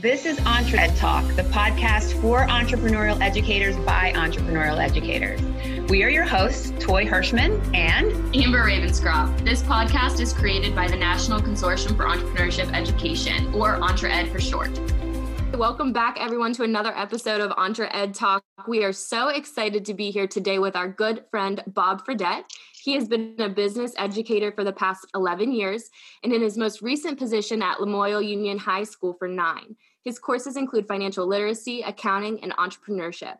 [0.00, 5.38] This is EntreEd Talk, the podcast for entrepreneurial educators by entrepreneurial educators.
[5.90, 9.44] We are your hosts, Toy Hirschman and Amber Ravenscroft.
[9.44, 14.70] This podcast is created by the National Consortium for Entrepreneurship Education, or EntreEd for short.
[15.54, 18.42] Welcome back, everyone, to another episode of EntreEd Talk.
[18.66, 22.44] We are so excited to be here today with our good friend, Bob Fredette.
[22.82, 25.90] He has been a business educator for the past 11 years
[26.24, 29.76] and in his most recent position at Lamoille Union High School for nine.
[30.04, 33.36] His courses include financial literacy, accounting, and entrepreneurship.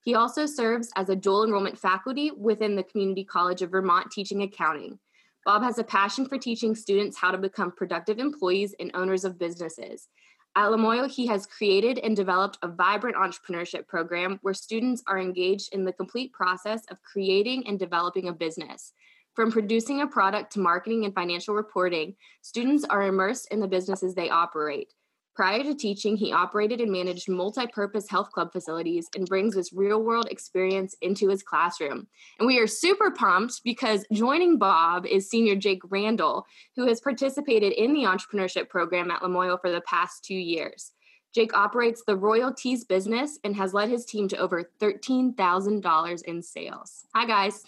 [0.00, 4.42] He also serves as a dual enrollment faculty within the Community College of Vermont teaching
[4.42, 4.98] accounting.
[5.44, 9.38] Bob has a passion for teaching students how to become productive employees and owners of
[9.38, 10.08] businesses.
[10.56, 15.74] At Lamoille, he has created and developed a vibrant entrepreneurship program where students are engaged
[15.74, 18.92] in the complete process of creating and developing a business.
[19.34, 24.14] From producing a product to marketing and financial reporting, students are immersed in the businesses
[24.14, 24.92] they operate.
[25.34, 29.72] Prior to teaching, he operated and managed multi purpose health club facilities and brings this
[29.72, 32.06] real world experience into his classroom.
[32.38, 37.72] And we are super pumped because joining Bob is senior Jake Randall, who has participated
[37.72, 40.92] in the entrepreneurship program at Lamoille for the past two years.
[41.34, 47.06] Jake operates the royalties business and has led his team to over $13,000 in sales.
[47.12, 47.64] Hi, guys.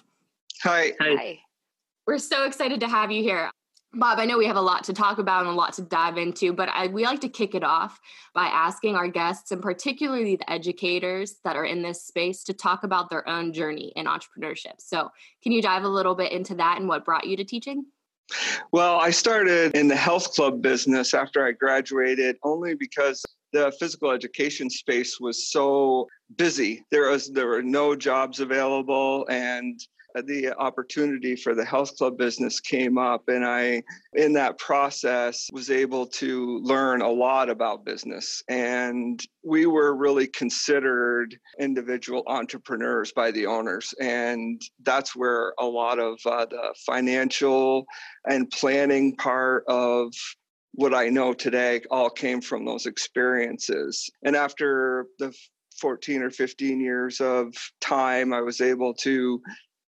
[0.62, 0.92] Hi.
[1.01, 1.41] Hi.
[2.06, 3.51] We're so excited to have you here.
[3.92, 6.19] Bob, I know we have a lot to talk about and a lot to dive
[6.19, 7.98] into, but I, we like to kick it off
[8.34, 12.84] by asking our guests, and particularly the educators that are in this space, to talk
[12.84, 14.81] about their own journey in entrepreneurship.
[14.81, 15.11] So,
[15.42, 17.87] can you dive a little bit into that and what brought you to teaching?
[18.73, 24.11] Well, I started in the health club business after I graduated only because the physical
[24.11, 26.84] education space was so busy.
[26.91, 29.81] There was there were no jobs available and
[30.22, 33.83] the opportunity for the health club business came up and i
[34.14, 40.27] in that process was able to learn a lot about business and we were really
[40.27, 47.85] considered individual entrepreneurs by the owners and that's where a lot of uh, the financial
[48.29, 50.12] and planning part of
[50.77, 54.11] what I know today all came from those experiences.
[54.23, 55.35] And after the
[55.80, 59.41] 14 or 15 years of time, I was able to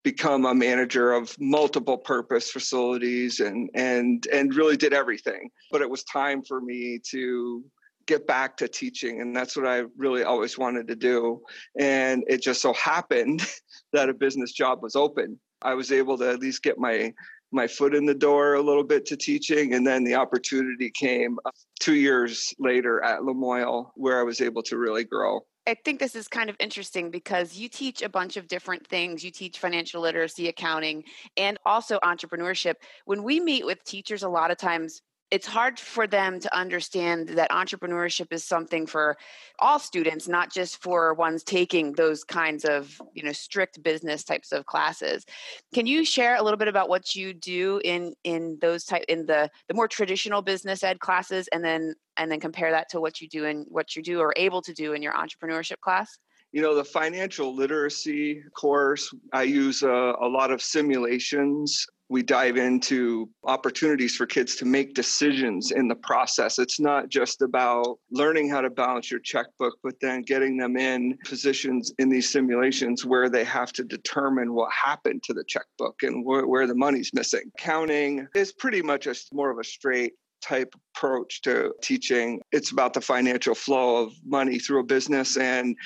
[0.03, 5.49] become a manager of multiple purpose facilities and and and really did everything.
[5.71, 7.63] But it was time for me to
[8.07, 11.41] get back to teaching and that's what i really always wanted to do.
[11.79, 13.45] And it just so happened
[13.93, 15.39] that a business job was open.
[15.61, 17.13] I was able to at least get my
[17.51, 21.37] my foot in the door a little bit to teaching and then the opportunity came
[21.45, 25.99] uh, two years later at lamoille where i was able to really grow I think
[25.99, 29.23] this is kind of interesting because you teach a bunch of different things.
[29.23, 31.03] You teach financial literacy, accounting,
[31.37, 32.75] and also entrepreneurship.
[33.05, 35.01] When we meet with teachers, a lot of times
[35.31, 39.17] it's hard for them to understand that entrepreneurship is something for
[39.59, 44.51] all students not just for ones taking those kinds of you know strict business types
[44.51, 45.25] of classes.
[45.73, 49.25] Can you share a little bit about what you do in in those type in
[49.25, 53.21] the the more traditional business ed classes and then and then compare that to what
[53.21, 56.19] you do and what you do or able to do in your entrepreneurship class?
[56.51, 62.57] You know the financial literacy course i use a, a lot of simulations we dive
[62.57, 66.59] into opportunities for kids to make decisions in the process.
[66.59, 71.17] It's not just about learning how to balance your checkbook, but then getting them in
[71.23, 76.25] positions in these simulations where they have to determine what happened to the checkbook and
[76.25, 77.49] wh- where the money's missing.
[77.57, 80.11] Counting is pretty much a more of a straight
[80.41, 82.41] type approach to teaching.
[82.51, 85.77] It's about the financial flow of money through a business and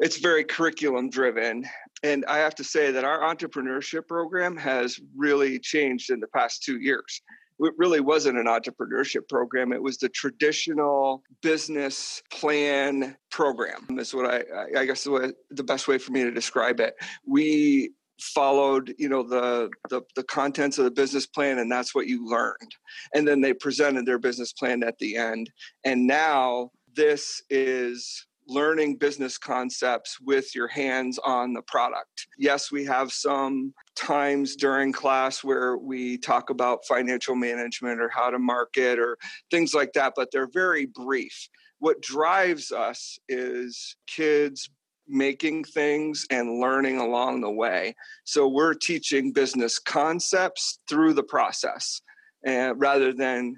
[0.00, 1.66] it's very curriculum driven
[2.02, 6.62] and I have to say that our entrepreneurship program has really changed in the past
[6.62, 7.20] two years.
[7.62, 9.72] It really wasn't an entrepreneurship program.
[9.72, 13.86] It was the traditional business plan program.
[13.98, 14.42] Is what I,
[14.78, 16.94] I guess the, way, the best way for me to describe it.
[17.26, 22.06] We followed you know the, the the contents of the business plan and that's what
[22.06, 22.76] you learned
[23.14, 25.50] and then they presented their business plan at the end
[25.84, 32.26] and now this is learning business concepts with your hands on the product.
[32.36, 38.30] Yes, we have some times during class where we talk about financial management or how
[38.30, 39.16] to market or
[39.50, 41.48] things like that, but they're very brief.
[41.78, 44.68] What drives us is kids
[45.06, 47.94] making things and learning along the way.
[48.24, 52.00] So we're teaching business concepts through the process
[52.44, 53.56] and rather than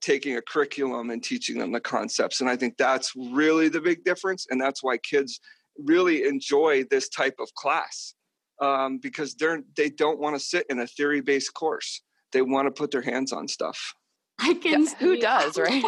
[0.00, 2.40] taking a curriculum and teaching them the concepts.
[2.40, 4.46] And I think that's really the big difference.
[4.50, 5.40] And that's why kids
[5.78, 8.14] really enjoy this type of class
[8.60, 12.02] um, because they're they don't want to sit in a theory based course.
[12.32, 13.94] They want to put their hands on stuff.
[14.40, 15.82] I can yeah, see, who does, right?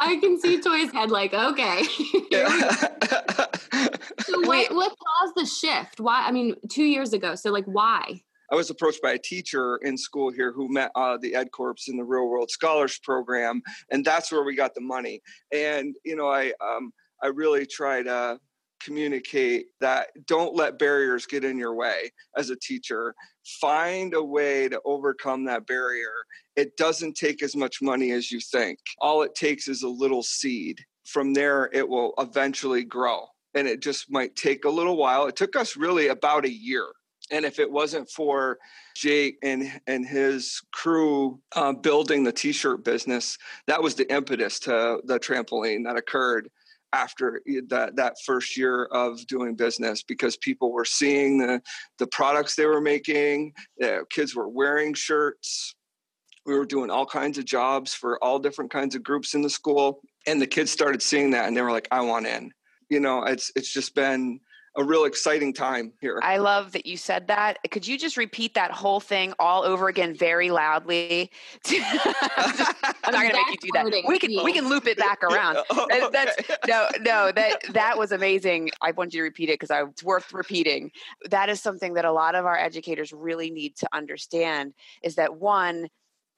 [0.00, 1.82] I can see Toy's head like, okay.
[4.22, 6.00] so what, what caused the shift?
[6.00, 6.26] Why?
[6.26, 7.34] I mean, two years ago.
[7.34, 8.22] So like, why?
[8.50, 11.76] I was approached by a teacher in school here who met uh, the Ed Corps
[11.86, 15.20] in the Real World Scholars Program, and that's where we got the money.
[15.52, 16.92] And you know, I um,
[17.22, 18.38] I really try to
[18.82, 23.14] communicate that don't let barriers get in your way as a teacher.
[23.60, 26.12] Find a way to overcome that barrier.
[26.56, 28.78] It doesn't take as much money as you think.
[29.00, 30.80] All it takes is a little seed.
[31.06, 33.26] From there, it will eventually grow.
[33.54, 35.26] And it just might take a little while.
[35.26, 36.86] It took us really about a year
[37.30, 38.58] and if it wasn't for
[38.94, 45.00] Jake and and his crew uh, building the t-shirt business, that was the impetus to
[45.04, 46.50] the trampoline that occurred
[46.92, 51.62] after that that first year of doing business because people were seeing the
[51.98, 55.74] the products they were making the kids were wearing shirts.
[56.46, 59.50] We were doing all kinds of jobs for all different kinds of groups in the
[59.50, 62.50] school and the kids started seeing that and they were like i want in.
[62.88, 64.40] You know it's it's just been
[64.76, 66.20] a real exciting time here.
[66.22, 67.58] I love that you said that.
[67.70, 71.30] Could you just repeat that whole thing all over again very loudly?
[71.70, 74.04] I'm not going to make you do that.
[74.06, 75.58] We can we can loop it back around.
[75.70, 76.06] oh, okay.
[76.12, 76.36] That's
[76.68, 78.70] no no that that was amazing.
[78.80, 80.92] I want you to repeat it because it's worth repeating.
[81.28, 85.36] That is something that a lot of our educators really need to understand is that
[85.36, 85.88] one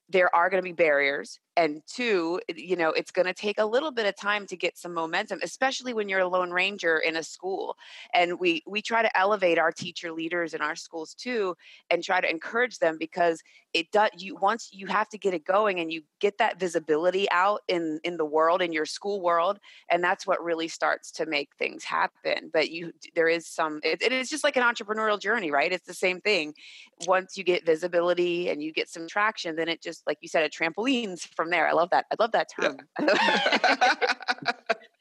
[0.09, 3.65] there are going to be barriers and two you know it's going to take a
[3.65, 7.17] little bit of time to get some momentum especially when you're a lone ranger in
[7.17, 7.77] a school
[8.15, 11.55] and we we try to elevate our teacher leaders in our schools too
[11.91, 15.45] and try to encourage them because it does you once you have to get it
[15.45, 19.59] going and you get that visibility out in in the world in your school world
[19.91, 24.03] and that's what really starts to make things happen but you there is some it,
[24.03, 25.73] it is just like an entrepreneurial journey right?
[25.73, 26.55] It's the same thing.
[27.07, 30.43] Once you get visibility and you get some traction then it just like you said
[30.43, 31.67] it trampolines from there.
[31.69, 32.07] I love that.
[32.11, 32.77] I love that term.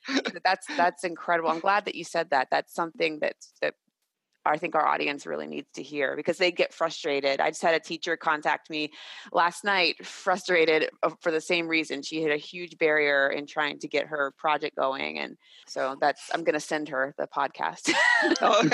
[0.10, 0.18] Yeah.
[0.44, 1.52] that's that's incredible.
[1.52, 2.48] I'm glad that you said that.
[2.50, 3.76] That's something that that
[4.44, 7.40] I think our audience really needs to hear because they get frustrated.
[7.40, 8.92] I just had a teacher contact me
[9.32, 12.02] last night, frustrated uh, for the same reason.
[12.02, 15.38] She had a huge barrier in trying to get her project going, and
[15.68, 17.94] so that's I'm going to send her the podcast.
[18.42, 18.68] oh,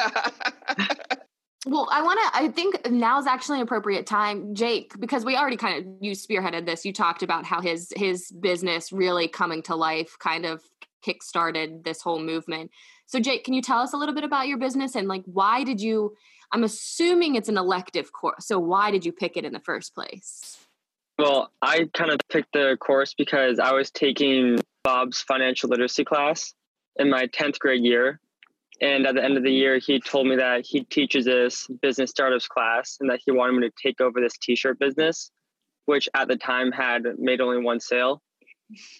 [1.67, 5.35] well, I want to, I think now is actually an appropriate time, Jake, because we
[5.35, 6.85] already kind of, you spearheaded this.
[6.85, 10.63] You talked about how his, his business really coming to life kind of
[11.05, 12.71] kickstarted this whole movement.
[13.05, 15.63] So, Jake, can you tell us a little bit about your business and like why
[15.63, 16.15] did you?
[16.51, 18.47] I'm assuming it's an elective course.
[18.47, 20.57] So, why did you pick it in the first place?
[21.17, 26.53] Well, I kind of picked the course because I was taking Bob's financial literacy class
[26.97, 28.19] in my 10th grade year.
[28.81, 32.11] And at the end of the year, he told me that he teaches this business
[32.11, 35.31] startups class and that he wanted me to take over this t shirt business,
[35.85, 38.21] which at the time had made only one sale.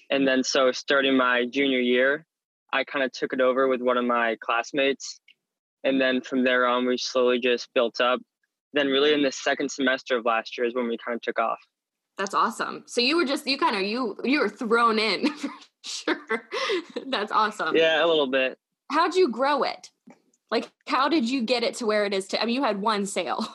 [0.10, 2.26] And then, so starting my junior year,
[2.74, 5.20] I kind of took it over with one of my classmates.
[5.84, 8.20] And then from there on, we slowly just built up.
[8.74, 11.40] Then, really, in the second semester of last year is when we kind of took
[11.40, 11.60] off.
[12.18, 12.84] That's awesome.
[12.88, 15.50] So you were just you kind of you you were thrown in for
[15.86, 16.50] sure.
[17.06, 17.76] That's awesome.
[17.76, 18.58] Yeah, a little bit
[18.92, 19.90] how'd you grow it?
[20.50, 22.28] Like, how did you get it to where it is?
[22.28, 23.46] To I mean, you had one sale.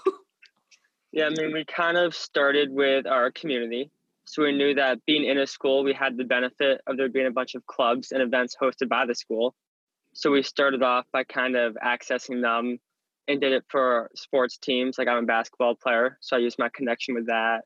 [1.12, 3.90] yeah, I mean, we kind of started with our community.
[4.24, 7.26] So we knew that being in a school, we had the benefit of there being
[7.26, 9.54] a bunch of clubs and events hosted by the school.
[10.14, 12.78] So we started off by kind of accessing them
[13.28, 14.98] and did it for sports teams.
[14.98, 17.62] Like I'm a basketball player, so I used my connection with that.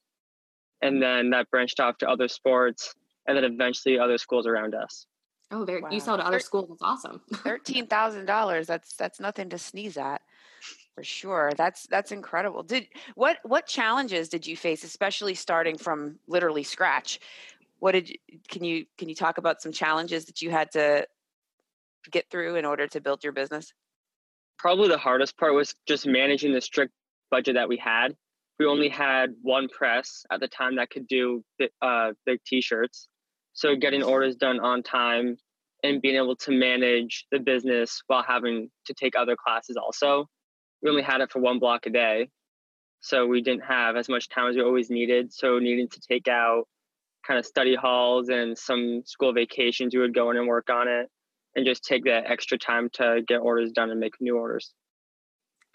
[0.82, 2.94] And then that branched off to other sports
[3.26, 5.06] and then eventually other schools around us.
[5.50, 5.90] Oh, there wow.
[5.90, 6.68] you sell to other schools.
[6.68, 7.20] That's awesome.
[7.34, 8.66] Thirteen thousand dollars.
[8.66, 10.22] That's that's nothing to sneeze at,
[10.94, 11.52] for sure.
[11.56, 12.62] That's that's incredible.
[12.62, 17.20] Did what what challenges did you face, especially starting from literally scratch?
[17.78, 18.16] What did you,
[18.48, 21.06] can you can you talk about some challenges that you had to
[22.10, 23.72] get through in order to build your business?
[24.58, 26.92] Probably the hardest part was just managing the strict
[27.30, 28.16] budget that we had.
[28.58, 33.06] We only had one press at the time that could do the, uh, big T-shirts
[33.56, 35.38] so getting orders done on time
[35.82, 40.26] and being able to manage the business while having to take other classes also.
[40.82, 42.28] We only had it for one block a day.
[43.00, 45.32] So we didn't have as much time as we always needed.
[45.32, 46.64] So needing to take out
[47.26, 50.86] kind of study halls and some school vacations, we would go in and work on
[50.86, 51.08] it
[51.54, 54.74] and just take that extra time to get orders done and make new orders.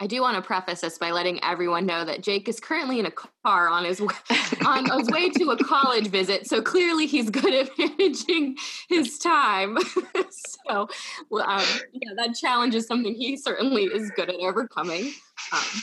[0.01, 3.05] I do want to preface this by letting everyone know that Jake is currently in
[3.05, 4.01] a car on his
[4.65, 6.47] on his way to a college visit.
[6.47, 8.57] So clearly, he's good at managing
[8.89, 9.77] his time.
[10.65, 10.89] so,
[11.29, 15.11] well, um, yeah, that challenge is something he certainly is good at overcoming.
[15.53, 15.81] Um,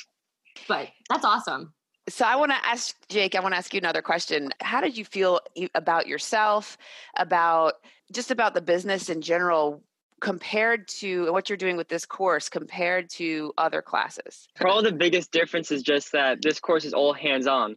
[0.67, 1.73] but that's awesome.
[2.09, 4.51] So I want to ask Jake, I want to ask you another question.
[4.61, 5.39] How did you feel
[5.77, 6.77] about yourself,
[7.17, 7.75] about
[8.11, 9.81] just about the business in general
[10.21, 14.49] compared to what you're doing with this course compared to other classes?
[14.57, 17.77] Probably the biggest difference is just that this course is all hands on.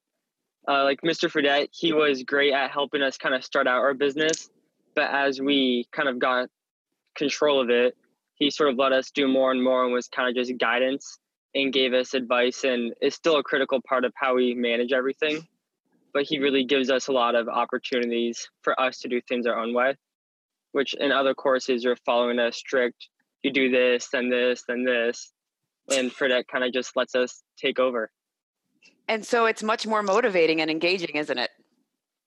[0.67, 1.29] Uh, like Mr.
[1.29, 4.49] Fredette, he was great at helping us kind of start out our business.
[4.95, 6.49] But as we kind of got
[7.15, 7.95] control of it,
[8.35, 11.19] he sort of let us do more and more and was kind of just guidance
[11.53, 15.45] and gave us advice and is still a critical part of how we manage everything.
[16.13, 19.57] But he really gives us a lot of opportunities for us to do things our
[19.57, 19.95] own way,
[20.71, 23.07] which in other courses you're following a strict,
[23.43, 25.31] you do this, then this, then this.
[25.91, 28.11] And Fredette kind of just lets us take over.
[29.07, 31.49] And so it's much more motivating and engaging, isn't it?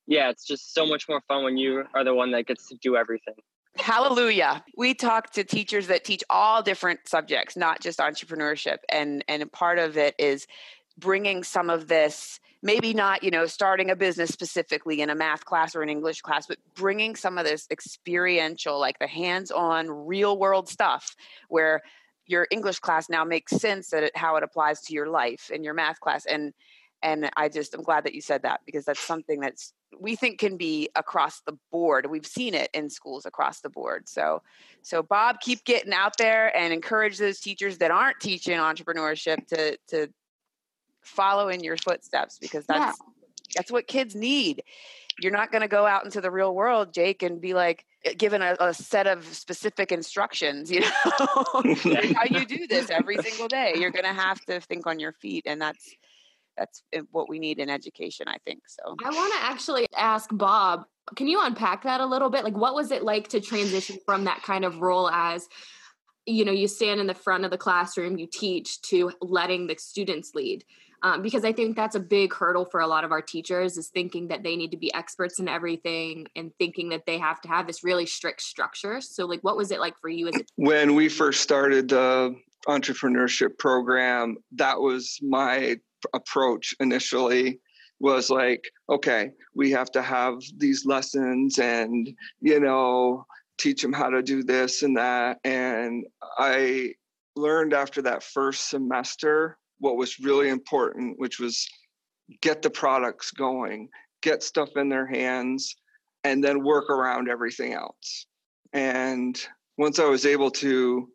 [0.07, 2.77] Yeah, it's just so much more fun when you are the one that gets to
[2.83, 3.35] do everything.
[3.77, 4.65] Hallelujah.
[4.77, 8.79] We talk to teachers that teach all different subjects, not just entrepreneurship.
[8.89, 10.47] And and part of it is
[10.99, 15.45] bringing some of this maybe not you know starting a business specifically in a math
[15.45, 20.39] class or an english class but bringing some of this experiential like the hands-on real
[20.39, 21.15] world stuff
[21.49, 21.81] where
[22.27, 25.65] your english class now makes sense that it, how it applies to your life in
[25.65, 26.53] your math class and
[27.03, 30.39] and i just i'm glad that you said that because that's something that's we think
[30.39, 32.07] can be across the board.
[32.07, 34.09] We've seen it in schools across the board.
[34.09, 34.43] So,
[34.83, 39.79] so Bob, keep getting out there and encourage those teachers that aren't teaching entrepreneurship to
[39.89, 40.09] to
[41.05, 43.07] follow in your footsteps because that's yeah.
[43.57, 44.63] that's what kids need.
[45.21, 48.15] You're not going to go out into the real world, Jake, and be like eh,
[48.15, 50.71] given a, a set of specific instructions.
[50.75, 50.87] You know
[52.17, 53.75] how you do this every single day.
[53.77, 55.95] You're going to have to think on your feet, and that's
[56.57, 60.29] that's eh, what we need in education i think so i want to actually ask
[60.33, 60.85] bob
[61.17, 64.25] can you unpack that a little bit like what was it like to transition from
[64.25, 65.49] that kind of role as
[66.27, 69.77] you know you stand in the front of the classroom you teach to letting the
[69.79, 70.65] students lead
[71.05, 73.89] um, because i think that's a big hurdle for a lot of our teachers is
[73.89, 77.49] thinking that they need to be experts in everything and thinking that they have to
[77.49, 80.41] have this really strict structure so like what was it like for you as a
[80.57, 82.35] when we first started the
[82.67, 85.77] entrepreneurship program that was my
[86.13, 87.61] approach initially
[88.01, 92.09] was like, okay, we have to have these lessons and,
[92.41, 93.25] you know,
[93.59, 95.39] teach them how to do this and that.
[95.45, 96.05] And
[96.39, 96.95] I
[97.37, 101.69] learned after that first semester what was really important, which was
[102.41, 103.87] get the products going,
[104.23, 105.77] get stuff in their hands,
[106.25, 108.27] and then work around everything else.
[108.73, 109.39] And
[109.77, 111.07] once I was able to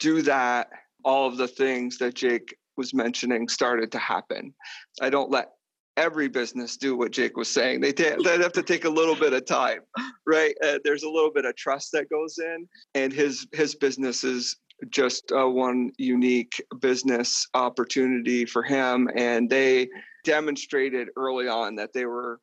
[0.00, 0.68] do that,
[1.02, 4.52] all of the things that Jake was mentioning started to happen.
[5.00, 5.52] I don't let
[5.96, 7.80] every business do what Jake was saying.
[7.80, 9.80] They they have to take a little bit of time,
[10.26, 10.54] right?
[10.62, 14.56] Uh, there's a little bit of trust that goes in, and his his business is
[14.90, 19.88] just uh, one unique business opportunity for him, and they
[20.24, 22.40] demonstrated early on that they were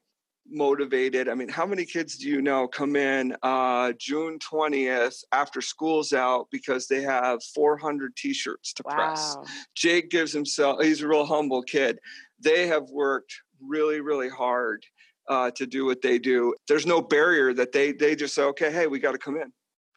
[0.51, 1.29] motivated.
[1.29, 6.11] I mean, how many kids do you know come in uh, June 20th after school's
[6.13, 8.95] out because they have 400 t shirts to wow.
[8.95, 9.37] press?
[9.75, 11.99] Jake gives himself, he's a real humble kid.
[12.39, 14.85] They have worked really, really hard.
[15.27, 18.71] Uh, to do what they do, there's no barrier that they they just say, okay,
[18.71, 19.53] hey, we got to come in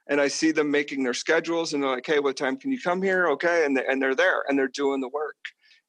[0.09, 2.81] and I see them making their schedules and they're like, hey, what time can you
[2.81, 3.29] come here?
[3.29, 3.65] Okay.
[3.65, 5.37] And, they, and they're there and they're doing the work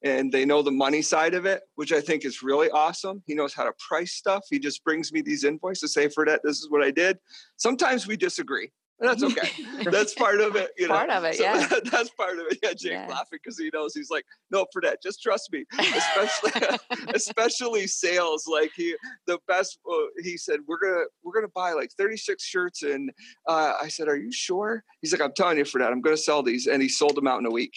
[0.03, 3.23] and they know the money side of it, which I think is really awesome.
[3.25, 4.45] He knows how to price stuff.
[4.49, 7.17] He just brings me these invoices, say, for that, this is what I did.
[7.57, 8.69] Sometimes we disagree.
[9.03, 9.49] That's okay.
[9.91, 10.71] that's part of it.
[10.77, 10.93] You know?
[10.93, 11.67] Part of it, so yeah.
[11.67, 12.59] That, that's part of it.
[12.63, 13.07] Yeah, Jake yeah.
[13.09, 15.65] laughing because he knows he's like, no, for that, just trust me.
[15.77, 16.77] Especially,
[17.13, 18.47] especially sales.
[18.47, 18.95] Like he,
[19.27, 19.77] the best.
[19.89, 23.11] Uh, he said, we're gonna we're gonna buy like 36 shirts, and
[23.47, 24.83] uh, I said, are you sure?
[25.01, 27.27] He's like, I'm telling you, for that, I'm gonna sell these, and he sold them
[27.27, 27.73] out in a week.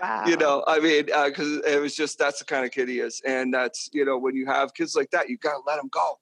[0.00, 0.26] Wow.
[0.26, 3.00] You know, I mean, because uh, it was just that's the kind of kid he
[3.00, 5.88] is, and that's you know when you have kids like that, you gotta let them
[5.90, 6.18] go,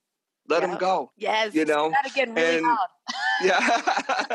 [0.48, 0.70] let yep.
[0.70, 1.12] them go.
[1.16, 2.78] Yes, you know, again really and,
[3.42, 3.80] yeah,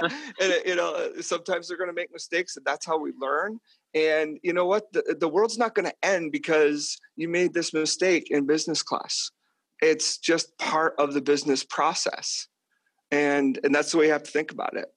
[0.42, 3.60] and you know uh, sometimes they're gonna make mistakes, and that's how we learn.
[3.94, 4.92] And you know what?
[4.94, 9.32] The, the world's not going to end because you made this mistake in business class.
[9.82, 12.48] It's just part of the business process,
[13.12, 14.88] and and that's the way you have to think about it.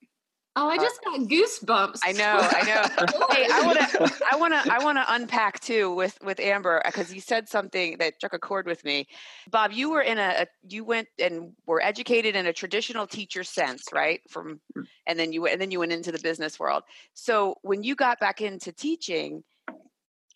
[0.57, 1.99] Oh, I uh, just got goosebumps.
[2.05, 3.27] I know, I know.
[3.35, 6.81] hey, I want to, I want to, I want to unpack too with with Amber
[6.85, 9.05] because you said something that struck a chord with me.
[9.51, 13.87] Bob, you were in a, you went and were educated in a traditional teacher sense,
[13.93, 14.21] right?
[14.29, 14.61] From,
[15.05, 16.83] and then you and then you went into the business world.
[17.13, 19.43] So when you got back into teaching,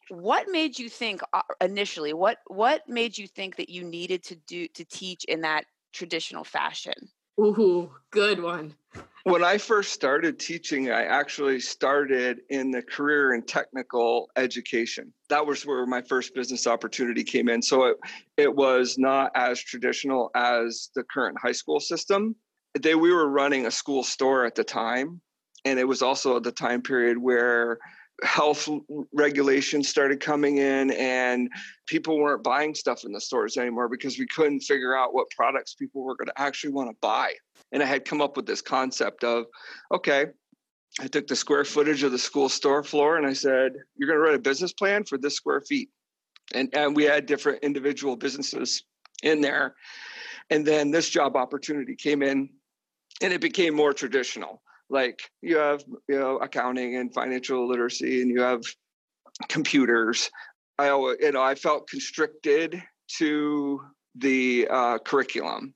[0.10, 2.12] what made you think uh, initially?
[2.12, 6.44] What what made you think that you needed to do to teach in that traditional
[6.44, 7.10] fashion?
[7.40, 8.76] Ooh, good one.
[9.24, 15.14] when I first started teaching, I actually started in the career and technical education.
[15.30, 17.62] That was where my first business opportunity came in.
[17.62, 17.98] So it,
[18.36, 22.36] it was not as traditional as the current high school system.
[22.78, 25.22] They, we were running a school store at the time.
[25.66, 27.80] And it was also the time period where
[28.24, 28.68] health
[29.14, 31.50] regulations started coming in and
[31.88, 35.74] people weren't buying stuff in the stores anymore because we couldn't figure out what products
[35.74, 37.34] people were going to actually want to buy.
[37.72, 39.46] And i had come up with this concept of
[39.94, 40.28] okay.
[41.00, 44.20] I took the square footage of the school store floor and i said you're going
[44.20, 45.90] to write a business plan for this square feet.
[46.54, 48.84] And and we had different individual businesses
[49.24, 49.76] in there.
[50.50, 52.50] And then this job opportunity came in
[53.22, 58.32] and it became more traditional like you have you know accounting and financial literacy and
[58.32, 58.62] you have
[59.48, 60.30] computers.
[60.78, 62.82] I always you know i felt constricted
[63.18, 63.82] to
[64.16, 65.74] the uh, curriculum.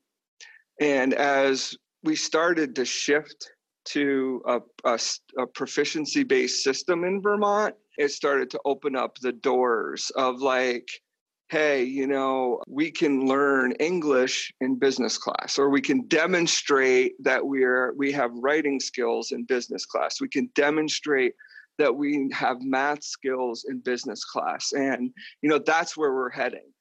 [0.79, 3.51] And as we started to shift
[3.85, 4.99] to a, a,
[5.37, 10.87] a proficiency based system in vermont it started to open up the doors of like
[11.53, 17.45] hey, you know, we can learn English in business class, or we can demonstrate that
[17.45, 20.19] we're we have writing skills in business class.
[20.19, 21.35] We can demonstrate
[21.77, 24.73] that we have math skills in business class.
[24.73, 25.11] And,
[25.43, 26.71] you know, that's where we're heading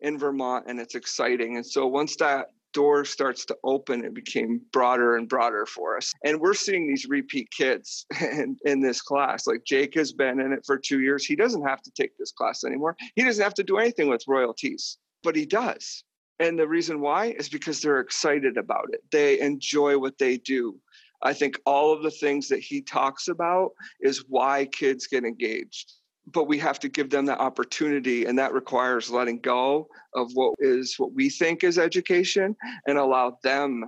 [0.00, 1.54] in Vermont, and it's exciting.
[1.54, 6.12] And so once that door starts to open, it became broader and broader for us.
[6.24, 9.46] And we're seeing these repeat kids in, in this class.
[9.46, 11.24] Like Jake has been in it for two years.
[11.24, 12.96] He doesn't have to take this class anymore.
[13.14, 16.04] He doesn't have to do anything with royalties, but he does.
[16.38, 19.00] And the reason why is because they're excited about it.
[19.10, 20.78] They enjoy what they do.
[21.22, 23.70] I think all of the things that he talks about
[24.00, 25.94] is why kids get engaged
[26.32, 30.54] but we have to give them that opportunity and that requires letting go of what
[30.58, 32.56] is what we think is education
[32.86, 33.84] and allow them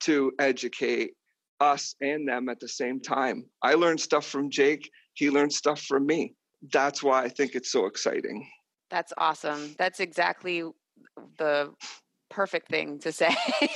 [0.00, 1.12] to educate
[1.60, 3.44] us and them at the same time.
[3.62, 4.90] I learned stuff from jake.
[5.14, 6.34] He learned stuff from me.
[6.72, 8.48] That's why i think it's so exciting.
[8.90, 9.74] That's awesome.
[9.78, 10.64] That's exactly
[11.36, 11.72] the
[12.30, 13.34] perfect thing to say.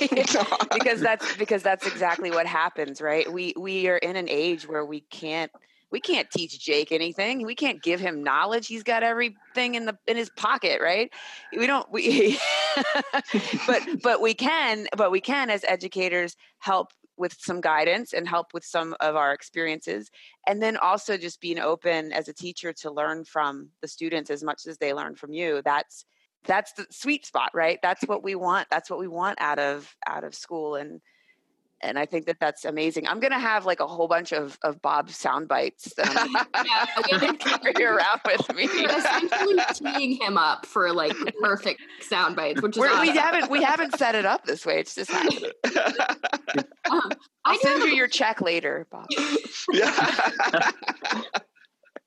[0.73, 3.31] Because that's because that's exactly what happens right?
[3.31, 5.51] We we are in an age where we can't
[5.93, 7.45] we can't teach Jake anything.
[7.45, 8.65] We can't give him knowledge.
[8.65, 11.11] He's got everything in the in his pocket, right?
[11.55, 12.39] We don't we
[13.67, 18.47] but but we can but we can as educators help with some guidance and help
[18.55, 20.09] with some of our experiences
[20.47, 24.43] and then also just being open as a teacher to learn from the students as
[24.43, 26.05] much as they learn from you that's
[26.45, 29.95] that's the sweet spot right that's what we want that's what we want out of
[30.07, 31.01] out of school and
[31.83, 33.07] and I think that that's amazing.
[33.07, 36.65] I'm gonna have like a whole bunch of of Bob sound bites that I'm
[37.11, 38.63] yeah, carry around with me.
[38.65, 43.01] essentially teeing him up for like perfect sound bites, which is awesome.
[43.01, 44.79] we haven't we haven't set it up this way.
[44.79, 45.51] It's just happening.
[46.89, 47.11] Um,
[47.45, 49.07] I'll send you your check later, Bob.
[49.71, 50.71] Yeah.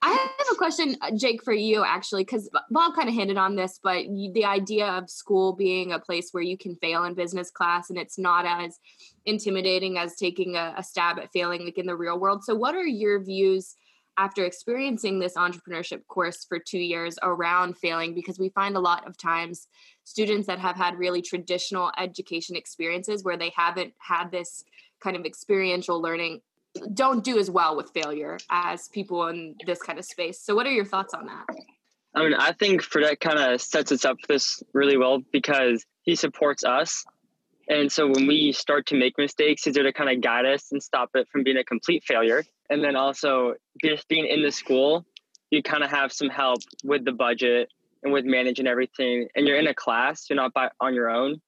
[0.06, 3.56] I have a question, uh, Jake, for you actually, because Bob kind of hinted on
[3.56, 7.14] this, but you, the idea of school being a place where you can fail in
[7.14, 8.78] business class and it's not as
[9.24, 12.44] intimidating as taking a, a stab at failing like in the real world.
[12.44, 13.74] So, what are your views?
[14.18, 19.06] after experiencing this entrepreneurship course for two years around failing because we find a lot
[19.06, 19.68] of times
[20.04, 24.64] students that have had really traditional education experiences where they haven't had this
[25.02, 26.40] kind of experiential learning
[26.94, 30.40] don't do as well with failure as people in this kind of space.
[30.40, 31.46] So, what are your thoughts on that?
[32.14, 35.84] I mean, I think Fredette kind of sets us up for this really well because
[36.02, 37.04] he supports us.
[37.68, 40.72] And so when we start to make mistakes, he's there to kind of guide us
[40.72, 42.42] and stop it from being a complete failure.
[42.70, 45.04] And then also just being in the school,
[45.50, 47.68] you kind of have some help with the budget
[48.02, 49.28] and with managing everything.
[49.34, 51.42] And you're in a class, you're not by, on your own.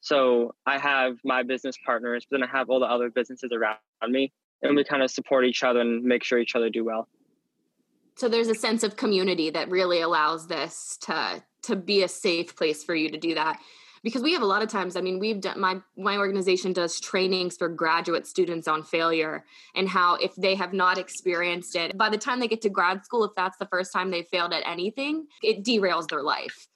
[0.00, 3.78] So I have my business partners, but then I have all the other businesses around
[4.08, 7.08] me and we kind of support each other and make sure each other do well.
[8.16, 12.56] So there's a sense of community that really allows this to to be a safe
[12.56, 13.60] place for you to do that.
[14.02, 16.98] Because we have a lot of times i mean we've done my my organization does
[16.98, 19.44] trainings for graduate students on failure
[19.76, 23.04] and how if they have not experienced it by the time they get to grad
[23.04, 26.66] school if that's the first time they've failed at anything it derails their life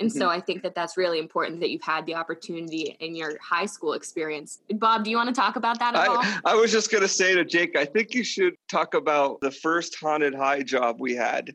[0.00, 0.18] and mm-hmm.
[0.18, 3.66] so I think that that's really important that you've had the opportunity in your high
[3.66, 4.60] school experience.
[4.70, 6.22] Bob, do you want to talk about that at I, all?
[6.44, 9.50] I was just going to say to Jake, I think you should talk about the
[9.50, 11.50] first haunted high job we had.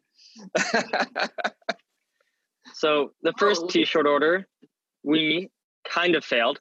[2.74, 3.68] so the first oh.
[3.68, 4.48] t-shirt order,
[5.04, 5.50] we
[5.90, 6.60] kind of failed.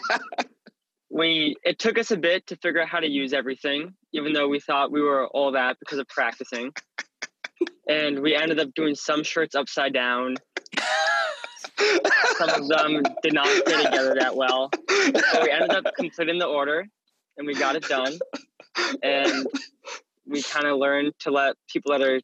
[1.10, 4.48] we it took us a bit to figure out how to use everything, even though
[4.48, 6.72] we thought we were all that because of practicing.
[7.88, 10.36] and we ended up doing some shirts upside down
[12.38, 14.70] some of them did not stay together that well.
[14.88, 16.86] So we ended up completing the order.
[17.36, 18.18] and we got it done.
[19.02, 19.46] and
[20.26, 22.20] we kind of learned to let people that are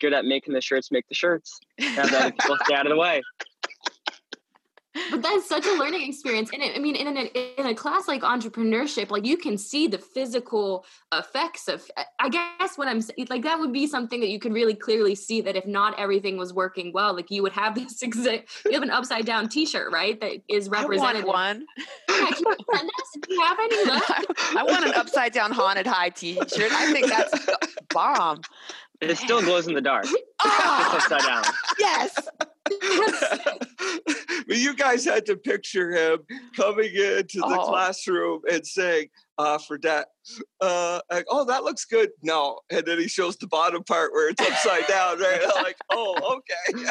[0.00, 1.58] good at making the shirts make the shirts.
[1.78, 3.22] Have other people stay out of the way
[5.10, 8.08] but that's such a learning experience and it, i mean in a, in a class
[8.08, 13.26] like entrepreneurship like you can see the physical effects of i guess what i'm saying,
[13.30, 16.36] like that would be something that you could really clearly see that if not everything
[16.36, 19.92] was working well like you would have this exact you have an upside down t-shirt
[19.92, 21.64] right that is represented one
[22.08, 22.90] yeah, can you
[23.22, 24.10] Do you have any left?
[24.10, 24.24] I,
[24.58, 27.48] I want an upside down haunted high t-shirt i think that's
[27.90, 28.40] bomb
[29.00, 30.06] it still glows in the dark.
[30.40, 31.42] Oh, upside down.
[31.80, 32.16] Yes.
[34.48, 36.20] But you guys had to picture him
[36.56, 37.66] coming into the oh.
[37.66, 40.08] classroom and saying, uh, for that,
[40.60, 42.08] uh, like, oh, that looks good.
[42.22, 42.58] No.
[42.70, 45.42] And then he shows the bottom part where it's upside down, right?
[45.54, 46.40] Like, oh,
[46.72, 46.90] okay.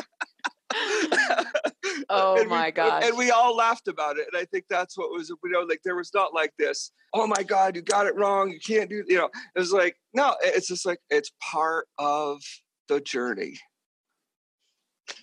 [2.09, 3.03] oh my god!
[3.03, 5.79] And we all laughed about it, and I think that's what was you know like
[5.85, 6.91] there was not like this.
[7.13, 8.49] Oh my god, you got it wrong.
[8.49, 9.29] You can't do you know.
[9.55, 12.41] It was like no, it's just like it's part of
[12.89, 13.57] the journey.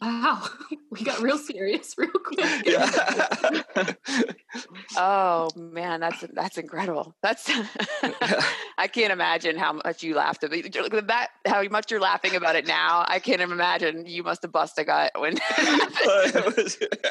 [0.00, 0.46] Wow,
[0.90, 2.44] we got real serious real quick.
[2.66, 3.92] Yeah.
[4.96, 7.14] oh man, that's that's incredible.
[7.22, 7.50] That's
[8.78, 11.28] I can't imagine how much you laughed about that.
[11.46, 13.04] How much you're laughing about it now.
[13.06, 15.36] I can't imagine you must have busted a gut when.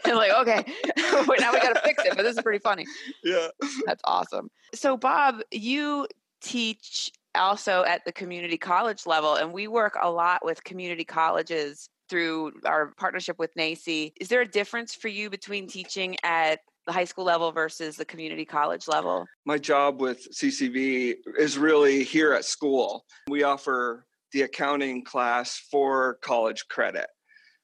[0.06, 0.66] I'm like, okay,
[0.98, 2.16] now we got to fix it.
[2.16, 2.86] But this is pretty funny.
[3.24, 3.48] Yeah,
[3.86, 4.50] that's awesome.
[4.74, 6.08] So, Bob, you
[6.42, 11.90] teach also at the community college level, and we work a lot with community colleges
[12.14, 14.14] through our partnership with NACCE.
[14.22, 18.06] Is there a difference for you between teaching at the high school level versus the
[18.06, 19.26] community college level?
[19.48, 23.04] My job with CCV is really here at school.
[23.28, 27.08] We offer the accounting class for college credit.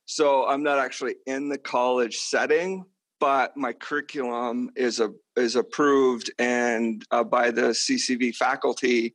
[0.05, 2.85] So I'm not actually in the college setting,
[3.19, 9.13] but my curriculum is a is approved and uh, by the CCV faculty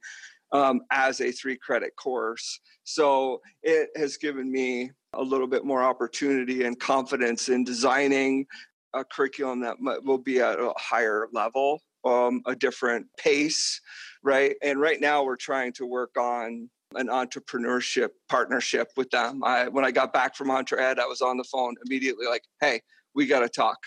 [0.52, 2.60] um, as a three credit course.
[2.84, 8.46] So it has given me a little bit more opportunity and confidence in designing
[8.94, 13.80] a curriculum that will be at a higher level, um, a different pace,
[14.22, 14.54] right?
[14.62, 19.42] And right now we're trying to work on an entrepreneurship partnership with them.
[19.42, 22.80] I, when I got back from EntreEd, I was on the phone immediately, like, "Hey,
[23.14, 23.78] we got to talk."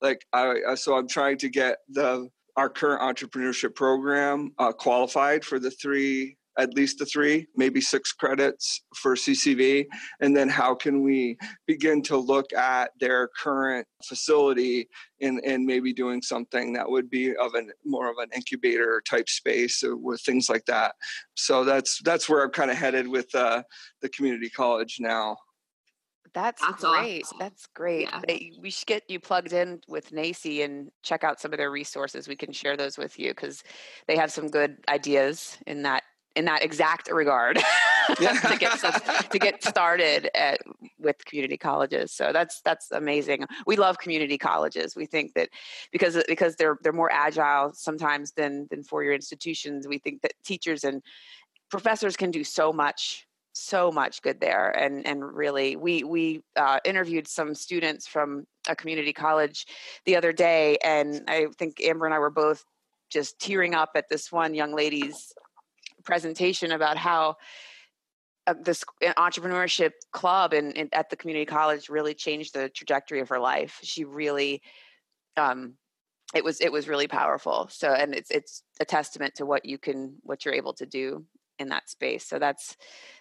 [0.00, 5.58] Like, I, so I'm trying to get the our current entrepreneurship program uh, qualified for
[5.58, 9.86] the three at least the three, maybe six credits for CCV?
[10.20, 11.36] And then how can we
[11.66, 14.88] begin to look at their current facility
[15.20, 19.28] and, and maybe doing something that would be of an more of an incubator type
[19.28, 20.94] space with things like that.
[21.34, 23.62] So that's that's where I'm kind of headed with uh,
[24.02, 25.36] the community college now.
[26.34, 27.22] That's, That's great.
[27.22, 27.38] Awesome.
[27.38, 28.08] That's great.
[28.10, 28.38] Yeah.
[28.60, 32.26] We should get you plugged in with NACCE and check out some of their resources.
[32.26, 33.62] We can share those with you because
[34.08, 36.02] they have some good ideas in that
[36.36, 37.56] in that exact regard
[38.16, 40.60] to get to get started at,
[40.98, 42.12] with community colleges.
[42.12, 43.44] So that's that's amazing.
[43.66, 44.96] We love community colleges.
[44.96, 45.50] We think that
[45.92, 49.86] because because they're they're more agile sometimes than than four year institutions.
[49.86, 51.02] We think that teachers and
[51.70, 56.80] professors can do so much so much good there and and really we we uh,
[56.84, 59.66] interviewed some students from a community college
[60.06, 62.64] the other day and i think amber and i were both
[63.10, 65.32] just tearing up at this one young lady's
[66.04, 67.36] presentation about how
[68.46, 73.38] uh, this entrepreneurship club and at the community college really changed the trajectory of her
[73.38, 73.78] life.
[73.82, 74.62] She really,
[75.36, 75.74] um,
[76.34, 77.68] it was it was really powerful.
[77.70, 81.24] So, and it's it's a testament to what you can what you're able to do
[81.58, 82.26] in that space.
[82.26, 82.76] So that's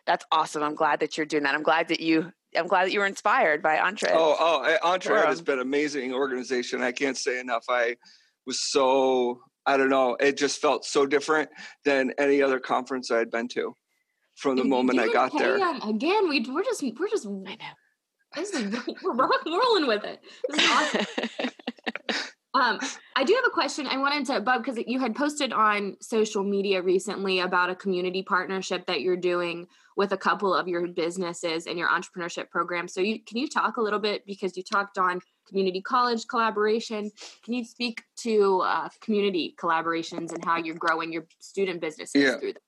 [0.06, 0.63] that's awesome.
[0.63, 1.56] I'm glad that you're doing that.
[1.56, 4.10] I'm glad that you I'm glad that you were inspired by Entre.
[4.12, 6.82] Oh, oh, EntreEd has been an amazing organization.
[6.82, 7.65] I can't say enough.
[7.69, 7.96] I
[8.46, 10.15] was so I don't know.
[10.19, 11.49] It just felt so different
[11.86, 13.76] than any other conference I had been to
[14.36, 15.56] from the moment I got there.
[15.56, 17.28] Again, we we're just we're just
[18.36, 20.19] this is we're rock rolling with it.
[20.49, 21.06] This is awesome.
[22.54, 22.80] um,
[23.15, 23.88] I do have a question.
[23.88, 28.23] I wanted to, Bob, because you had posted on social media recently about a community
[28.23, 32.88] partnership that you're doing with a couple of your businesses and your entrepreneurship program.
[32.88, 37.12] So, you, can you talk a little bit because you talked on community college collaboration?
[37.44, 42.38] Can you speak to uh, community collaborations and how you're growing your student businesses yeah.
[42.38, 42.62] through them?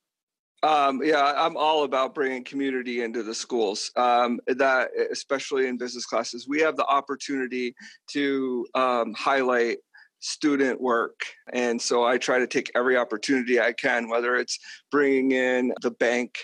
[0.64, 3.92] Um, yeah, I'm all about bringing community into the schools.
[3.96, 7.76] Um, that, especially in business classes, we have the opportunity
[8.12, 9.78] to um, highlight
[10.20, 11.20] student work.
[11.54, 14.58] And so I try to take every opportunity I can, whether it's
[14.90, 16.36] bringing in the bank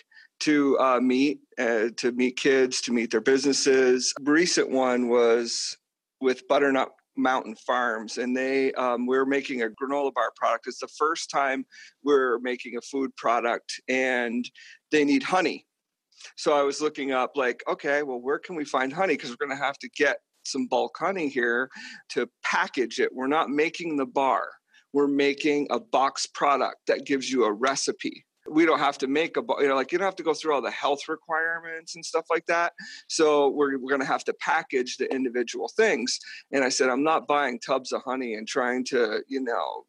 [0.42, 4.14] to uh, meet, uh, to meet kids, to meet their businesses.
[4.22, 5.78] recent one was
[6.22, 10.68] with Butternut Mountain Farms, and they um, we're making a granola bar product.
[10.68, 11.66] It's the first time
[12.04, 14.50] we're making a food product, and
[14.92, 15.66] they need honey.
[16.38, 19.16] So I was looking up, like, okay, well, where can we find honey?
[19.16, 21.70] Because we're going to have to get some bulk honey here
[22.10, 23.14] to package it.
[23.14, 24.48] We're not making the bar.
[24.94, 29.38] We're making a box product that gives you a recipe we don't have to make
[29.38, 32.06] a you know like you don't have to go through all the health requirements and
[32.06, 32.74] stuff like that.
[33.08, 36.20] So we're, we're going to have to package the individual things.
[36.52, 39.86] And i said i'm not buying tubs of honey and trying to you know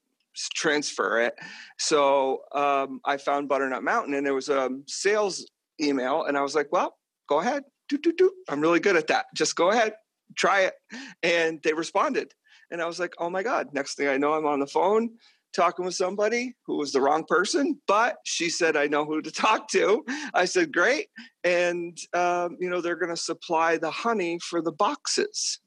[0.54, 1.34] transfer it.
[1.78, 5.46] So um, i found butternut mountain and there was a sales
[5.80, 6.96] email and i was like well
[7.28, 7.62] go ahead.
[7.88, 8.32] Do, do, do.
[8.48, 9.26] i'm really good at that.
[9.34, 9.94] Just go ahead.
[10.36, 10.74] Try it.
[11.22, 12.32] And they responded.
[12.70, 13.68] And i was like oh my god.
[13.72, 15.10] Next thing i know i'm on the phone
[15.52, 19.30] talking with somebody who was the wrong person, but she said, I know who to
[19.32, 20.04] talk to.
[20.34, 21.08] I said, Great.
[21.44, 25.60] And, um, you know, they're going to supply the honey for the boxes.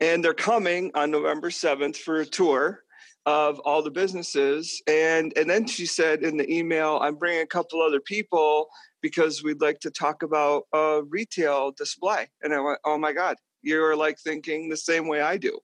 [0.00, 2.84] And they're coming on November 7th for a tour
[3.26, 4.80] of all the businesses.
[4.86, 8.68] And, and then she said in the email, I'm bringing a couple other people
[9.02, 12.28] because we'd like to talk about a retail display.
[12.42, 15.58] And I went, Oh my God, you're like thinking the same way I do.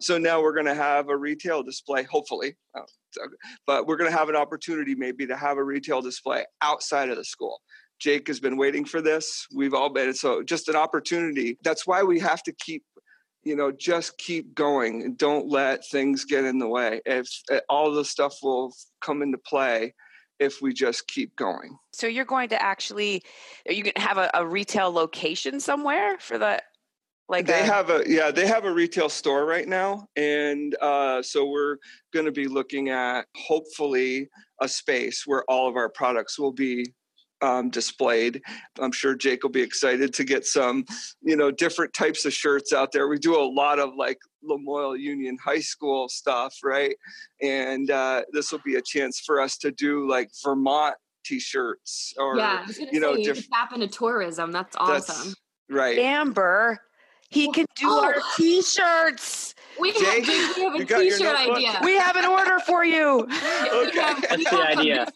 [0.00, 2.84] So now we're going to have a retail display, hopefully, oh,
[3.66, 7.16] but we're going to have an opportunity maybe to have a retail display outside of
[7.16, 7.60] the school.
[8.00, 9.46] Jake has been waiting for this.
[9.54, 11.58] We've all been so just an opportunity.
[11.62, 12.82] That's why we have to keep
[13.44, 17.60] you know just keep going and don't let things get in the way if eh,
[17.68, 19.94] all the stuff will come into play
[20.40, 23.22] if we just keep going so you're going to actually
[23.68, 26.60] you can have a, a retail location somewhere for the
[27.28, 31.22] like they a, have a yeah they have a retail store right now and uh,
[31.22, 31.78] so we're
[32.12, 34.28] going to be looking at hopefully
[34.60, 36.92] a space where all of our products will be
[37.42, 38.40] um, displayed.
[38.80, 40.84] I'm sure jake will be excited to get some
[41.22, 43.08] you know different types of shirts out there.
[43.08, 46.94] We do a lot of like lamoille union high school stuff right?
[47.42, 52.36] And uh, this will be a chance for us to do like vermont t-shirts or
[52.36, 54.52] yeah, you know say, diff- tap into tourism.
[54.52, 55.28] That's awesome.
[55.28, 55.36] that's,
[55.70, 55.98] right.
[55.98, 56.80] Amber
[57.34, 58.04] he can do oh.
[58.04, 59.54] our t-shirts.
[59.78, 61.80] We have, we have a t-shirt idea.
[61.82, 63.20] We have an order for you.
[63.72, 64.00] okay.
[64.00, 65.06] Have, That's the idea.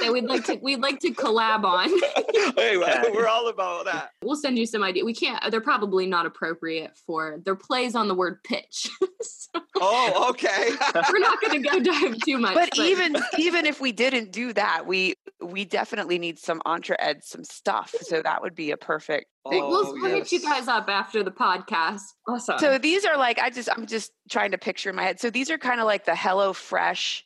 [0.00, 1.88] That we'd like to we'd like to collab on.
[2.56, 4.10] hey, well, we're all about that.
[4.22, 5.04] We'll send you some idea.
[5.04, 5.42] We can't.
[5.50, 7.40] They're probably not appropriate for.
[7.44, 8.88] Their plays on the word pitch.
[9.20, 10.70] so oh, okay.
[11.10, 12.54] we're not going to go dive too much.
[12.54, 16.96] But, but even even if we didn't do that, we we definitely need some entre
[16.98, 17.94] ed some stuff.
[18.00, 21.30] So that would be a perfect Oh, we'll, we'll hit you guys up after the
[21.30, 22.00] podcast.
[22.26, 22.58] Awesome.
[22.58, 25.20] So these are like I just I'm just trying to picture in my head.
[25.20, 27.24] So these are kind of like the Hello Fresh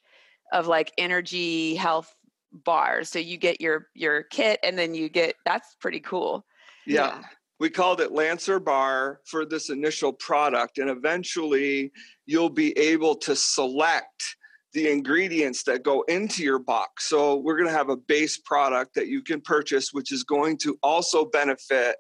[0.53, 2.15] of like energy health
[2.53, 3.09] bars.
[3.09, 6.45] So you get your your kit and then you get that's pretty cool.
[6.87, 7.19] yeah.
[7.19, 7.23] yeah
[7.63, 10.79] we called it Lancer Bar for this initial product.
[10.79, 11.93] And eventually
[12.27, 14.37] you'll be able to select
[14.73, 17.09] the ingredients that go into your box.
[17.09, 20.59] So we're going to have a base product that you can purchase, which is going
[20.59, 21.95] to also benefit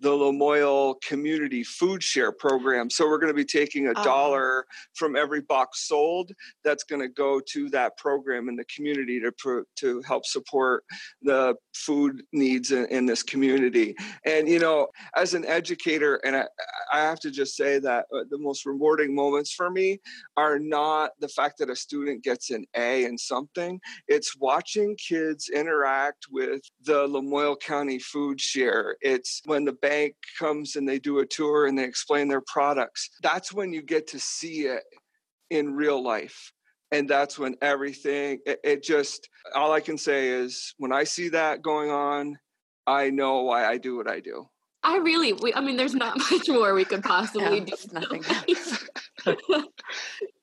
[0.00, 2.88] the Lamoille Community Food Share Program.
[2.90, 4.04] So we're going to be taking a oh.
[4.04, 6.32] dollar from every box sold
[6.64, 10.84] that's going to go to that program in the community to to help support
[11.22, 13.94] the food needs in, in this community.
[14.24, 16.44] And you know, as an educator, and I,
[16.92, 20.00] I have to just say that uh, the most rewarding moments for me
[20.36, 23.80] are not the fact that a student gets an A in something.
[24.08, 28.96] It's watching kids interact with the Lamoille County Food Share.
[29.00, 33.10] It's when the bank comes and they do a tour and they explain their products.
[33.22, 34.84] That's when you get to see it
[35.50, 36.52] in real life.
[36.92, 41.28] And that's when everything, it, it just, all I can say is when I see
[41.30, 42.38] that going on,
[42.86, 44.48] I know why I do what I do.
[44.82, 47.74] I really, we, I mean, there's not much more we could possibly yeah, do.
[47.92, 48.24] Nothing.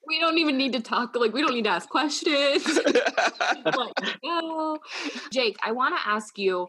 [0.07, 1.15] we don't even need to talk.
[1.15, 2.79] Like, we don't need to ask questions.
[3.65, 4.77] like, no.
[5.31, 6.67] Jake, I want to ask you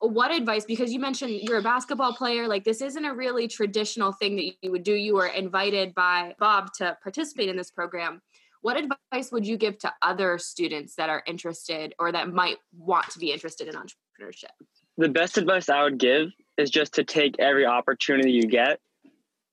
[0.00, 4.12] what advice because you mentioned you're a basketball player like this isn't a really traditional
[4.12, 4.94] thing that you would do.
[4.94, 8.22] You were invited by bob to participate in this program.
[8.62, 13.08] What advice would you give to other students that are interested or that might want
[13.10, 14.50] to be interested in entrepreneurship?
[14.96, 18.80] The best advice i would give is just to take every opportunity you get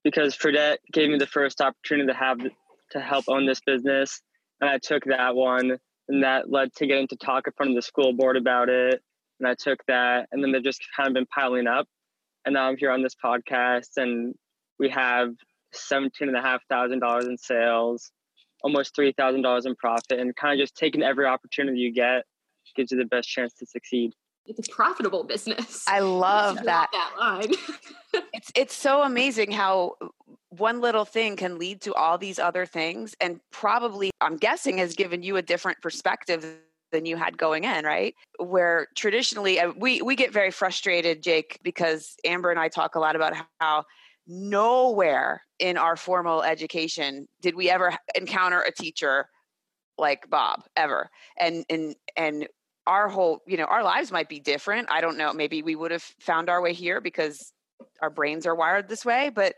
[0.04, 2.40] because Fredette gave me the first opportunity to have
[2.92, 4.22] to help own this business
[4.62, 7.76] and i took that one and that led to getting to talk in front of
[7.76, 9.02] the school board about it
[9.39, 10.54] and I took that, and then mm-hmm.
[10.54, 11.88] they've just kind of been piling up.
[12.45, 14.36] And now I'm here on this podcast, and
[14.80, 15.34] we have
[15.73, 18.12] seventeen and a half thousand dollars in sales,
[18.63, 22.23] almost three thousand dollars in profit, and kind of just taking every opportunity you get
[22.76, 24.13] gives you the best chance to succeed.
[24.45, 25.84] It's a profitable business.
[25.88, 26.88] I love that.
[26.91, 27.52] that line.
[28.34, 29.95] it's it's so amazing how
[30.50, 34.95] one little thing can lead to all these other things and probably i'm guessing has
[34.95, 36.58] given you a different perspective
[36.91, 38.15] than you had going in right?
[38.38, 43.15] Where traditionally we we get very frustrated jake because amber and i talk a lot
[43.15, 43.84] about how
[44.28, 49.28] nowhere in our formal education did we ever encounter a teacher
[49.97, 51.10] like bob ever.
[51.39, 52.47] And and and
[52.86, 54.88] our whole you know our lives might be different.
[54.91, 55.34] I don't know.
[55.34, 57.52] Maybe we would have found our way here because
[58.02, 59.54] our brains are wired this way but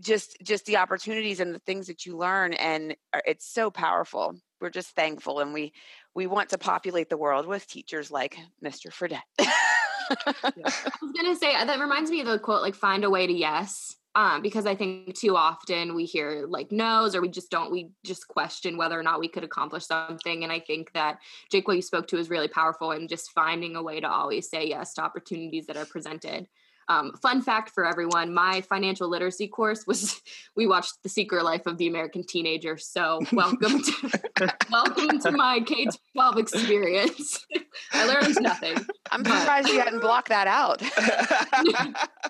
[0.00, 4.34] just just the opportunities and the things that you learn and uh, it's so powerful.
[4.60, 5.72] We're just thankful and we
[6.14, 9.46] we want to populate the world with teachers like mr fredette yeah.
[10.44, 13.32] i was gonna say that reminds me of the quote like find a way to
[13.32, 17.72] yes um, because I think too often we hear like no's or we just don't,
[17.72, 20.44] we just question whether or not we could accomplish something.
[20.44, 21.18] And I think that
[21.50, 24.48] Jake, what you spoke to is really powerful and just finding a way to always
[24.48, 26.46] say yes to opportunities that are presented.
[26.88, 30.20] Um, fun fact for everyone my financial literacy course was
[30.56, 32.76] we watched The Secret Life of the American Teenager.
[32.76, 37.46] So, welcome to, welcome to my K 12 experience.
[37.92, 38.76] I learned nothing.
[39.10, 39.38] I'm but.
[39.40, 40.80] surprised you hadn't blocked that out.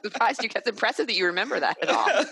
[0.02, 0.50] surprised you.
[0.54, 2.24] It's impressive that you remember that at all.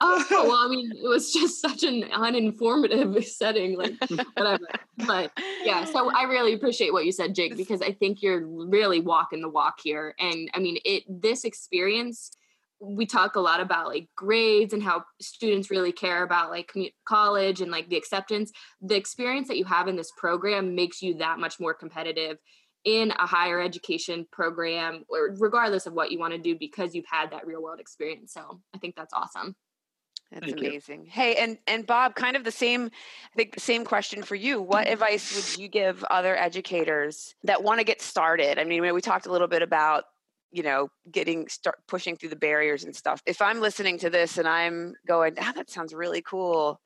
[0.00, 3.94] Oh well, I mean, it was just such an uninformative setting, like
[4.34, 4.66] whatever.
[5.06, 5.32] But
[5.64, 9.40] yeah, so I really appreciate what you said, Jake, because I think you're really walking
[9.40, 10.14] the walk here.
[10.18, 12.30] And I mean, it this experience.
[12.80, 16.72] We talk a lot about like grades and how students really care about like
[17.04, 18.52] college and like the acceptance.
[18.80, 22.38] The experience that you have in this program makes you that much more competitive
[22.84, 27.04] in a higher education program or regardless of what you want to do because you've
[27.10, 28.32] had that real world experience.
[28.32, 29.56] So I think that's awesome.
[30.30, 31.04] That's Thank amazing.
[31.04, 31.10] You.
[31.10, 34.60] Hey, and and Bob, kind of the same, I think the same question for you.
[34.60, 38.58] What advice would you give other educators that want to get started?
[38.58, 40.04] I mean, we talked a little bit about
[40.52, 43.22] you know getting start pushing through the barriers and stuff.
[43.24, 46.80] If I'm listening to this and I'm going, ah, that sounds really cool.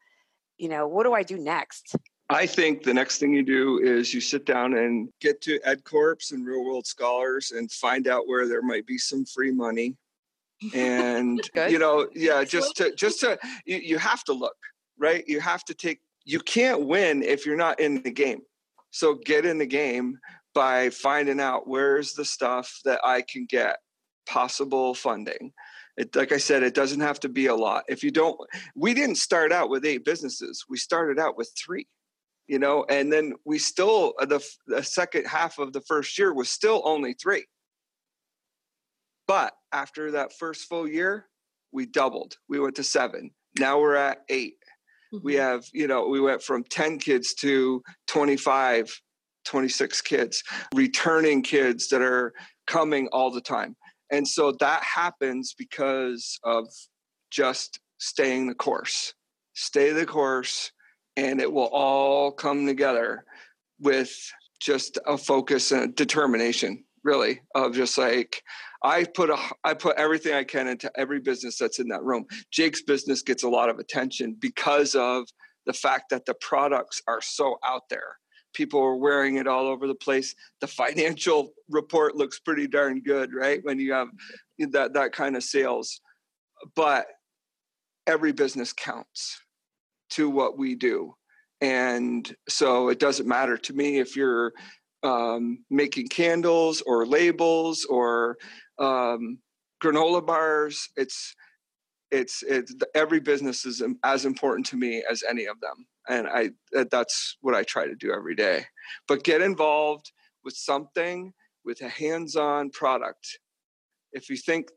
[0.56, 1.96] You know, what do I do next?
[2.30, 6.32] I think the next thing you do is you sit down and get to EdCorps
[6.32, 9.96] and Real World Scholars and find out where there might be some free money
[10.74, 14.56] and you know yeah just to just to you, you have to look
[15.02, 15.24] right?
[15.26, 18.42] You have to take you can't win if you're not in the game.
[18.92, 20.18] So get in the game
[20.54, 23.78] by finding out where's the stuff that i can get
[24.26, 25.52] possible funding.
[25.96, 27.84] It, like i said it doesn't have to be a lot.
[27.88, 28.38] If you don't
[28.76, 30.64] we didn't start out with eight businesses.
[30.68, 31.86] We started out with three
[32.46, 36.50] you know and then we still the, the second half of the first year was
[36.50, 37.46] still only three
[39.32, 41.26] but after that first full year,
[41.72, 42.34] we doubled.
[42.50, 43.30] We went to seven.
[43.58, 44.52] Now we're at 8
[45.14, 45.24] mm-hmm.
[45.24, 48.94] We have, you know, we went from 10 kids to 25,
[49.46, 50.42] 26 kids,
[50.74, 52.34] returning kids that are
[52.66, 53.74] coming all the time.
[54.10, 56.66] And so that happens because of
[57.30, 59.14] just staying the course.
[59.54, 60.72] Stay the course,
[61.16, 63.24] and it will all come together
[63.80, 64.14] with
[64.60, 68.42] just a focus and determination, really, of just like,
[68.84, 72.26] I put a I put everything I can into every business that's in that room.
[72.50, 75.28] Jake's business gets a lot of attention because of
[75.66, 78.18] the fact that the products are so out there.
[78.54, 80.34] People are wearing it all over the place.
[80.60, 83.60] The financial report looks pretty darn good, right?
[83.62, 84.08] When you have
[84.70, 86.00] that that kind of sales.
[86.74, 87.06] But
[88.06, 89.40] every business counts
[90.10, 91.14] to what we do.
[91.60, 94.52] And so it doesn't matter to me if you're
[95.02, 98.36] um, making candles or labels or
[98.82, 99.38] um,
[99.82, 100.88] granola bars.
[100.96, 101.34] It's
[102.10, 106.50] it's it's every business is as important to me as any of them, and I
[106.90, 108.66] that's what I try to do every day.
[109.08, 110.12] But get involved
[110.44, 111.32] with something
[111.64, 113.38] with a hands-on product.
[114.12, 114.68] If you think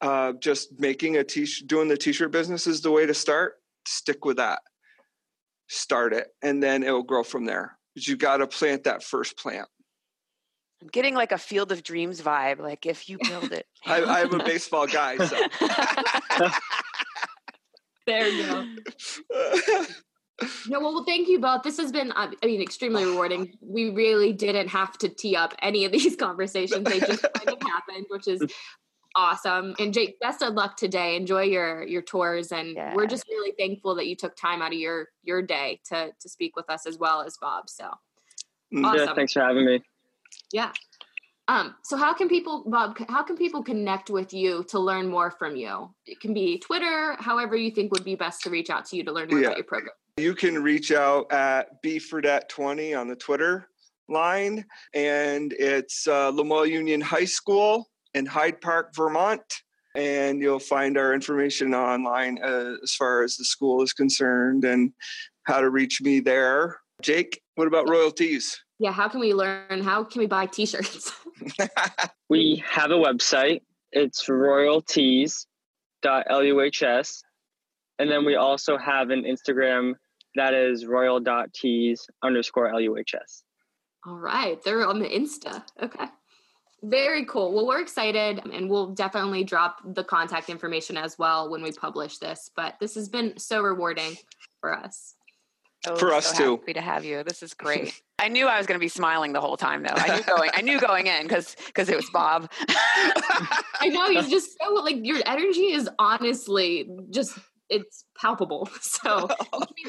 [0.00, 3.54] uh, just making a t-shirt, doing the t-shirt business is the way to start,
[3.86, 4.60] stick with that.
[5.68, 7.78] Start it, and then it will grow from there.
[7.94, 9.68] But you got to plant that first plant.
[10.82, 12.58] I'm getting like a Field of Dreams vibe.
[12.58, 15.16] Like if you build it, I, am a baseball guy.
[15.16, 15.36] So.
[18.06, 18.66] there you go.
[20.68, 21.62] No, well, thank you both.
[21.62, 23.54] This has been, uh, I mean, extremely rewarding.
[23.60, 27.62] We really didn't have to tee up any of these conversations; they just kind of
[27.62, 28.42] happened, which is
[29.14, 29.74] awesome.
[29.78, 31.16] And Jake, best of luck today.
[31.16, 32.94] Enjoy your your tours, and yeah.
[32.94, 36.28] we're just really thankful that you took time out of your your day to to
[36.28, 37.70] speak with us as well as Bob.
[37.70, 37.88] So,
[38.74, 39.06] mm, awesome.
[39.06, 39.82] yeah, thanks for having me.
[40.52, 40.72] Yeah.
[41.48, 45.30] Um, so how can people, Bob, how can people connect with you to learn more
[45.30, 45.94] from you?
[46.04, 49.04] It can be Twitter, however you think would be best to reach out to you
[49.04, 49.46] to learn more yeah.
[49.48, 49.94] about your program.
[50.16, 53.68] You can reach out at bfredette20 on the Twitter
[54.08, 54.64] line,
[54.94, 59.42] and it's uh, Lamoille Union High School in Hyde Park, Vermont.
[59.94, 64.92] and you'll find our information online uh, as far as the school is concerned and
[65.44, 66.80] how to reach me there.
[67.02, 68.58] Jake, what about Royal Tees?
[68.78, 69.82] Yeah, how can we learn?
[69.82, 71.10] How can we buy t shirts?
[72.28, 73.62] we have a website.
[73.92, 77.22] It's royalties.luhs.
[77.98, 79.94] And then we also have an Instagram
[80.34, 83.42] that is royal.tees underscore LUHS.
[84.06, 84.62] All right.
[84.62, 85.64] They're on the Insta.
[85.82, 86.04] Okay.
[86.82, 87.54] Very cool.
[87.54, 92.18] Well, we're excited and we'll definitely drop the contact information as well when we publish
[92.18, 92.48] this.
[92.54, 94.16] But this has been so rewarding
[94.60, 95.15] for us.
[95.86, 96.50] Oh, for us so too.
[96.56, 97.22] Happy to have you.
[97.22, 98.00] This is great.
[98.18, 99.94] I knew I was going to be smiling the whole time, though.
[99.94, 100.50] I knew going.
[100.54, 102.50] I knew going in because because it was Bob.
[102.68, 108.68] I know he's just so like your energy is honestly just it's palpable.
[108.80, 109.28] So,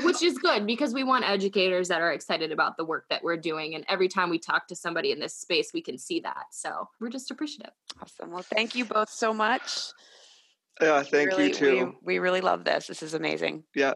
[0.03, 3.37] which is good because we want educators that are excited about the work that we're
[3.37, 3.73] doing.
[3.73, 6.45] And every time we talk to somebody in this space, we can see that.
[6.51, 7.71] So, we're just appreciative.
[8.01, 8.31] Awesome.
[8.31, 9.91] Well, thank you both so much.
[10.81, 11.95] Yeah, thank really, you too.
[12.01, 12.87] We, we really love this.
[12.87, 13.63] This is amazing.
[13.73, 13.93] Yeah.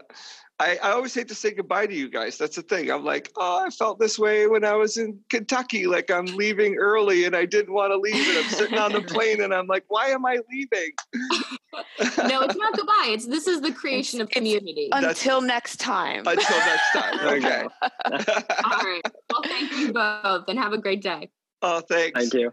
[0.62, 2.38] I, I always hate to say goodbye to you guys.
[2.38, 2.92] That's the thing.
[2.92, 5.88] I'm like, oh, I felt this way when I was in Kentucky.
[5.88, 8.28] Like I'm leaving early and I didn't want to leave.
[8.30, 10.92] And I'm sitting on the plane and I'm like, why am I leaving?
[12.30, 13.08] no, it's not goodbye.
[13.08, 14.90] It's this is the creation It's- of community.
[14.92, 16.24] Until next time.
[16.28, 17.20] Until next time.
[17.42, 17.64] Okay.
[18.06, 19.02] All right.
[19.32, 21.30] Well, thank you both and have a great day.
[21.64, 22.20] oh, thanks.
[22.20, 22.52] Thank you.